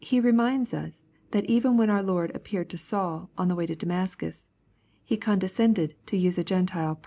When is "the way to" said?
3.49-3.75